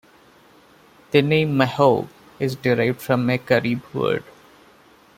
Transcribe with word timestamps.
The 1.11 1.21
name 1.21 1.55
mahoe 1.55 2.07
is 2.39 2.55
derived 2.55 2.99
from 3.03 3.29
a 3.29 3.37
Carib 3.37 3.83
word. 3.93 4.23